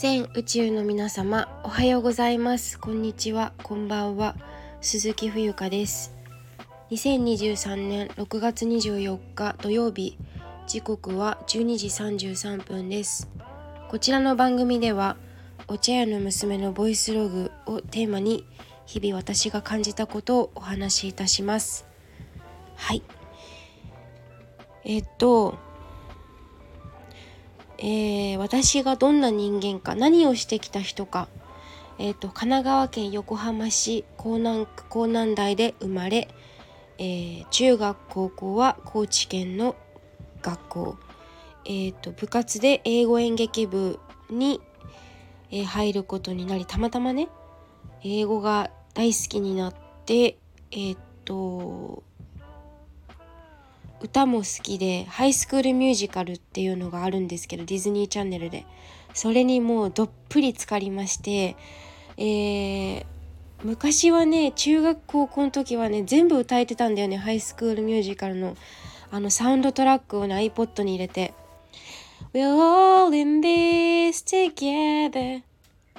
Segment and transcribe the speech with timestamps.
[0.00, 2.80] 全宇宙の皆様おはようございます。
[2.80, 3.52] こんにちは。
[3.62, 4.34] こんばんは。
[4.80, 6.14] 鈴木冬香です。
[6.90, 10.16] 2023年6月24日土曜日
[10.66, 13.28] 時刻は12時33分です。
[13.90, 15.18] こちらの番組では
[15.68, 18.46] お茶屋の娘のボイスログをテーマに
[18.86, 21.84] 日々私が感じたことをお話しいたします。
[22.74, 23.02] はい。
[24.82, 25.58] えっと
[27.82, 31.28] えー、私がどんな人間か何をしてきた人か、
[31.98, 36.28] えーと、神奈川県横浜市港南区港南台で生まれ、
[36.98, 39.76] えー、中学高校は高知県の
[40.42, 40.96] 学校、
[41.64, 44.60] えーと、部活で英語演劇部に、
[45.50, 47.28] えー、入ることになりたまたまね
[48.04, 49.74] 英語が大好きになっ
[50.04, 50.36] て
[50.70, 52.02] えっ、と
[54.02, 58.66] 歌も好きでハイスクールミュージカルっていうのがあるんですけどディズニーチャンネルで。
[59.14, 61.56] それにもうどっぷり浸かりまして
[62.16, 63.04] えー、
[63.64, 68.56] 昔はね中学高校の時はね全部歌えてたんだよねハイスクールミュージカルの
[69.10, 71.34] あのサウンドトラックをね iPod に入れて。
[72.32, 75.42] We're all in this together.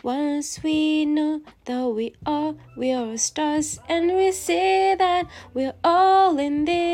[0.03, 6.39] Once we know that we are, we are stars, and we see that we're all
[6.39, 6.90] in this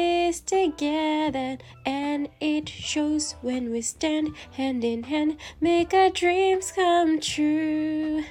[0.48, 1.58] together.
[1.86, 8.24] And it shows when we stand hand in hand, make our dreams come true.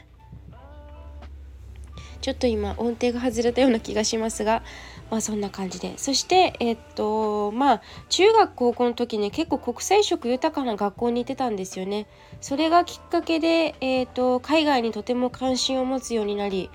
[2.20, 4.64] ちょっと今音程が外れたような気がしますが、
[5.10, 12.06] まあそんな感じでそしてえっとまあ中学高校の時に結構国際色豊かな学校に行ってたんですよね
[12.40, 16.70] それがきっかけで、えっと海外にとても関心を持つようになり、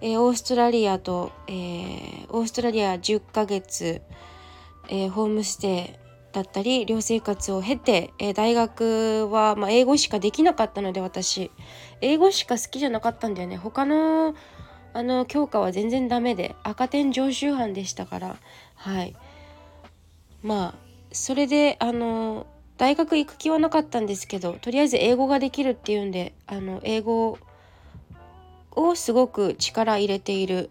[0.00, 4.00] えー、オーストラリアと、えー、オーストラリア10ヶ月、
[4.88, 11.50] えー、ホームステイだったり寮生活を経て、えー、大学は、まあ、英語しかできなかったので私。
[12.00, 13.56] 英語しか好きじゃなかったんだよね。
[13.56, 14.34] 他の
[14.94, 18.36] あの教科は全然ダメで赤点常習犯でしたから。
[18.74, 19.16] はい。
[20.42, 22.46] まあそれであの
[22.76, 27.38] 大学行く気はなかったんですけどとりあえず英語ができるっていうんであの英語
[28.70, 30.70] をすごく力入れている、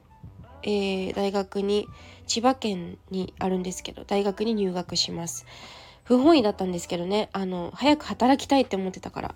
[0.63, 1.88] えー、大学に
[2.28, 5.46] 千葉県にあるんですけど大学に入学します。
[6.04, 7.30] 不本意だったんですけどね。
[7.34, 9.36] あの早く働きたいって思ってたから。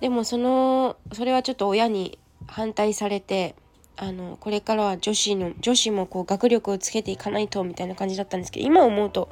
[0.00, 3.54] でもそのそれはちょっと親に反対されて
[3.96, 9.28] あのこれからは女子の女子もこう学力をつけていかないとみたいな感じだったんですけど今思うと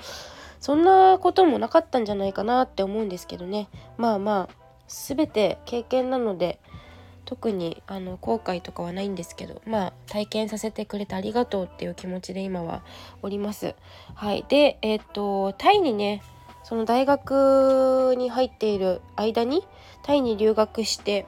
[0.60, 3.68] そんなこともなかったんじゃないかなって思うんですけどね。
[3.96, 4.54] まあまあ
[4.88, 6.58] 全て経験なので
[7.26, 12.82] 特にあの後悔とかはないんですけどまあ体験させてくれてありがとうっていう気持ちで今は
[13.20, 13.74] おります。
[14.14, 14.46] はい。
[14.48, 16.22] でえっ、とタイにね
[16.64, 19.66] その大学に入っている間に
[20.02, 21.26] タイに留学して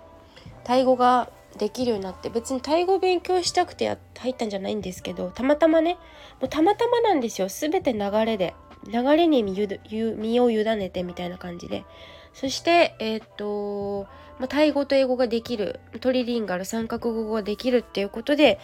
[0.65, 5.95] タイ語ができるようになって別にタイ語勉強したくて入ったんじゃないんですけどたまたまね
[6.41, 7.49] もうたまたまなんですよ。
[7.49, 8.55] 全て流れで
[8.87, 11.85] 流れに身を委ねてみたいな感じで。
[12.33, 14.07] そしてえっ、と、
[14.39, 18.59] まあ、タイ語と英語ができるトリリンガル三角語ができるっていうことで、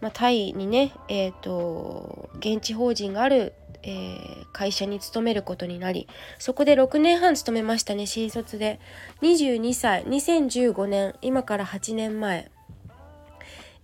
[0.00, 3.54] まあ、タイにねえっ、と現地法人がある
[3.88, 6.08] えー、会社に勤めることになり
[6.40, 8.80] そこで6年半勤めましたね新卒で。
[9.22, 12.50] 22歳2015年今から8年前、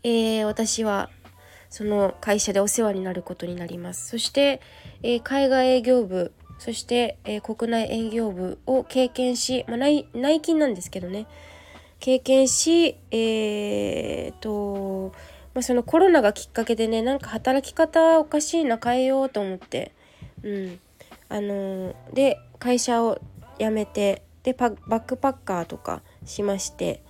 [0.02, 1.08] えー、私は
[1.70, 4.08] その会社でお世話になることになります。
[4.08, 4.60] そして、
[5.02, 11.26] えー、海外営業部そして、え国内営業部を経験し、まあ、内内勤なんですけどね。
[11.98, 15.12] 経験しえー、と
[15.54, 19.90] まあ、そのコロナがきっかけでねなんか働き方おかしいな変えようと思って。
[20.44, 20.78] うん。
[21.28, 23.20] あのー、で会社を
[23.58, 27.02] 辞めてでバックパッカーとかしまして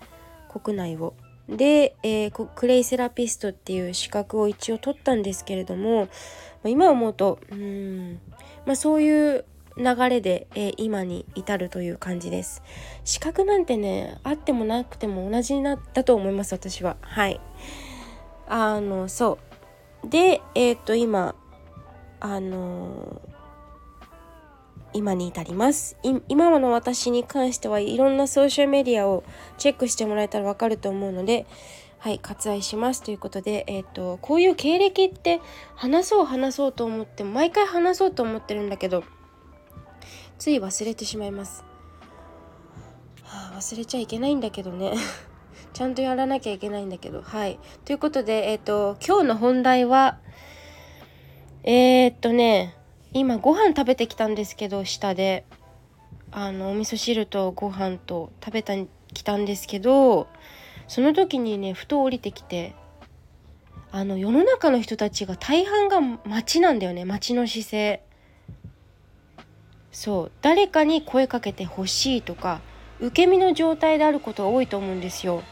[0.48, 1.12] 国内を。
[1.48, 6.08] で、えー、クレイセラピストっていう資格を一応取ったんですけれども、
[6.64, 8.20] 今思うとうん、
[8.66, 9.44] まあ、そういう
[9.76, 12.62] 流れで、えー、今に至るという感じです。
[13.04, 16.96] 資格なんてねあってもなくても同じになだと思います私は。
[17.00, 17.40] はい。
[18.48, 19.38] あのそ
[20.04, 20.08] う。
[20.08, 21.34] でえっ、と今
[22.20, 23.20] あの
[24.94, 25.96] 今に至ります
[26.28, 29.24] 今の私に関してはいろんなソーシャルメディアを
[29.58, 31.46] チェックしてもらえたらわかると思うので
[31.98, 35.40] はい割愛しますということでえっ、ー、とこういう経歴って
[35.76, 39.04] 話そう話そうと思って毎回話そうと思ってるんだけど
[40.38, 41.64] つい忘れてしまいます、
[43.22, 44.94] はあ、忘れちゃいけないんだけどね
[45.72, 47.22] ちゃんとやらなきゃいけないんだけど。
[47.22, 47.58] はい。
[47.86, 50.18] ということで、えっ、ー、と、今日の本題は、
[51.64, 52.76] えー、っとね、
[53.14, 55.44] 今ご飯食べてきたんですけど、下で。
[56.34, 58.74] あの、お味噌汁とご飯と食べた
[59.12, 60.28] きたんですけど
[60.88, 62.74] その時にねふと降りてきて
[63.90, 67.04] あの世の中の人たちが大半が街なんだよね。
[67.04, 68.02] 街の姿勢。
[69.90, 70.32] そう。
[70.40, 72.62] 誰かに声かけてほしいとか
[73.00, 75.42] 受け身の状態であることが多いと思うんですよ。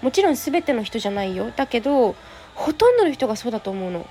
[0.00, 1.52] もちろん全ての人じゃないよ。
[1.54, 2.16] だけど
[2.54, 4.06] ほとんどの人がそうだと思うの。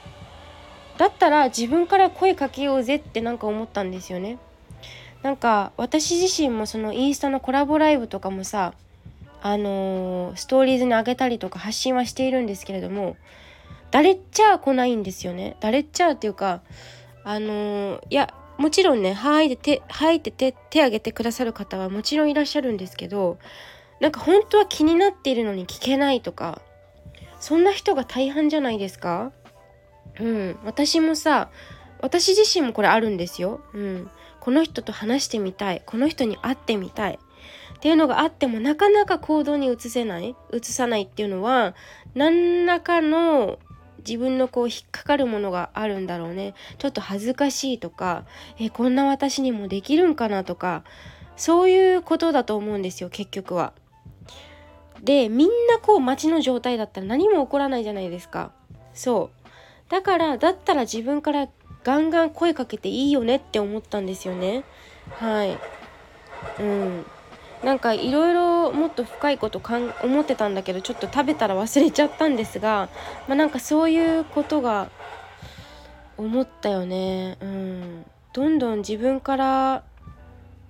[1.00, 4.38] だったら自分から声かけようぜってなんか思ったんですよね。
[5.24, 8.74] なんか私自身もそのインスタのコラボライブとかもさ
[9.42, 13.16] あのー、ストーリーズに上げたりとか発信はしているんですけれども
[13.92, 15.56] 誰っちゃ来ないんですよね。
[15.62, 16.62] 誰っちゃっていうか
[17.24, 23.38] あのー、いやもちろんねはいで手はいって手手挙げてくださる方はもちろんいらっしゃるんですけど
[24.02, 26.62] なんか本当は気になっているのに聞けないとか
[27.40, 29.32] そんな人が大半じゃないですか？
[30.20, 30.60] うん。
[30.64, 31.50] 私もさ
[32.02, 33.62] 私自身もこれあるんですよ。
[33.74, 35.84] うん、この人と話してみたい。
[35.86, 37.20] この人に会ってみたい。
[37.76, 40.36] っていうのがあってもなかなか行動に移せない。
[40.54, 41.76] 移さないっていうのは
[42.14, 43.60] 何らかの
[44.00, 46.56] 自分のこう引っかかるものがあるんだろうね。
[46.78, 48.26] ちょっと恥ずかしいとか
[48.60, 50.84] えこんな私にもできるんかなとか
[51.36, 53.74] そういうことだと思うんですよ結局は。
[55.04, 58.52] でみんなこう街の状態だったら何も起こらないじゃないですか。
[58.94, 59.39] そう。
[59.90, 61.50] だからだったら自分から
[61.84, 64.64] ガンガン声かけていいよねって思ったんですよね。
[65.12, 65.58] はい。
[66.60, 67.06] うん。
[67.64, 72.90] なんかいろいろもっと深いことかん思ってたんだけどちょっと食べたら忘れちゃったんですが
[73.28, 74.90] まあなんかそういうことが
[76.18, 77.38] 思ったよね。
[77.42, 78.06] うん。
[78.32, 79.84] どんどん自分から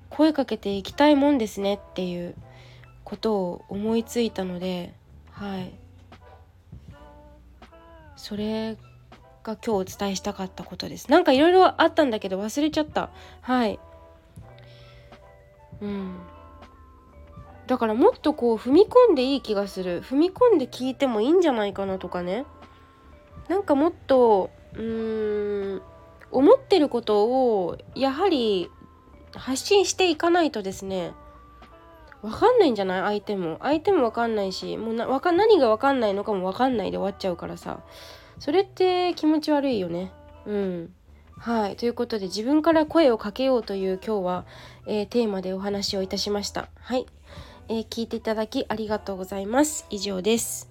[0.09, 2.35] 声かけていきたいもんですねっていう
[3.03, 4.93] ことを思いついたので
[5.31, 5.73] はい。
[8.15, 8.77] それ
[9.49, 11.09] が今日お伝えしたかったことです。
[11.09, 13.09] なんかいろいろあったんだけど忘れちゃった。
[13.41, 13.79] はい。
[15.81, 16.15] うん。
[17.67, 20.01] だからもっとこう踏み込んでいい気がする。
[20.01, 22.45] 踏み込んで聞いてもいいんじゃないかなとかね。
[23.47, 25.81] なんかもっとうーん
[26.31, 28.69] 思ってることをやはり
[29.33, 31.13] 発信していかないとですね。
[32.21, 33.19] 分かんないんじゃない？
[33.19, 33.57] 相手も。
[33.61, 37.79] 相手も分かんないしもうなわか何が分かんないのかも分かんないで終わっちゃうからさ。
[38.39, 40.11] それって気持ち悪いよね。
[40.45, 40.93] うん。
[41.37, 41.75] はい。
[41.75, 44.45] ということで自分から声をかけようという今日は、
[44.87, 46.69] えー、テーマでお話をいたしました。
[46.79, 47.05] はい。
[47.67, 49.85] えー、聞いていただきありがとうございます。
[49.89, 50.69] 以上です。